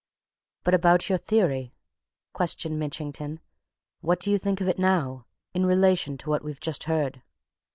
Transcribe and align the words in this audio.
"But 0.63 0.73
about 0.73 1.09
your 1.09 1.19
theory?" 1.19 1.75
questioned 2.33 2.79
Mitchington. 2.79 3.39
"What 3.99 4.19
do 4.19 4.31
you 4.31 4.39
think 4.39 4.59
of 4.59 4.67
it 4.67 4.79
now 4.79 5.27
in 5.53 5.63
relation 5.63 6.17
to 6.17 6.29
what 6.31 6.43
we've 6.43 6.59
just 6.59 6.85
heard?" 6.85 7.21